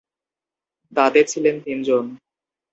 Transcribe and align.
তাতে 0.93 1.21
ছিলেন 1.23 1.55
তিনজন। 1.65 2.05